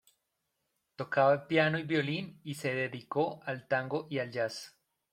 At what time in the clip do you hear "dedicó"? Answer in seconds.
2.73-3.39